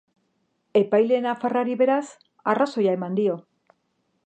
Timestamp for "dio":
3.23-3.39